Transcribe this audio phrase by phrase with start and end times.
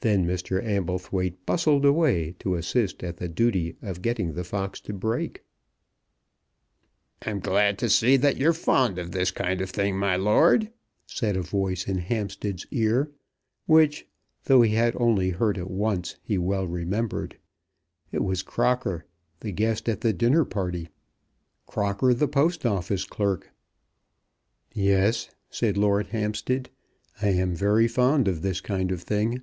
[0.00, 0.62] Then Mr.
[0.64, 5.42] Amblethwaite bustled away to assist at the duty of getting the fox to break.
[7.22, 10.70] "I'm glad to see that you're fond of this kind of thing, my lord,"
[11.04, 13.10] said a voice in Hampstead's ear,
[13.66, 14.06] which,
[14.44, 17.36] though he had only heard it once, he well remembered.
[18.12, 19.04] It was Crocker,
[19.40, 20.90] the guest at the dinner party,
[21.66, 23.50] Crocker, the Post Office clerk.
[24.72, 26.70] "Yes," said Lord Hampstead,
[27.20, 29.42] "I am very fond of this kind of thing.